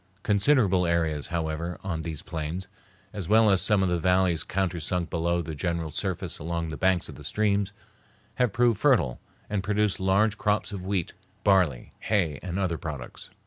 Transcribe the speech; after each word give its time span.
Considerable 0.23 0.87
areas, 0.87 1.27
however, 1.27 1.77
on 1.83 2.01
these 2.01 2.23
plains, 2.23 2.67
as 3.13 3.29
well 3.29 3.51
as 3.51 3.61
some 3.61 3.83
of 3.83 3.89
the 3.89 3.99
valleys 3.99 4.43
countersunk 4.43 5.11
below 5.11 5.43
the 5.43 5.53
general 5.53 5.91
surface 5.91 6.39
along 6.39 6.69
the 6.69 6.75
banks 6.75 7.07
of 7.07 7.13
the 7.13 7.23
streams, 7.23 7.71
have 8.37 8.51
proved 8.51 8.79
fertile 8.79 9.19
and 9.47 9.61
produce 9.61 9.99
large 9.99 10.39
crops 10.39 10.71
of 10.71 10.83
wheat, 10.83 11.13
barley, 11.43 11.91
hay, 11.99 12.39
and 12.41 12.57
other 12.57 12.79
products. 12.79 13.29